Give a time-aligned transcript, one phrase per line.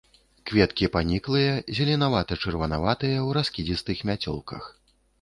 [0.51, 4.63] Кветкі паніклыя, зеленавата-чырванаватыя, у раскідзістых мяцёлках.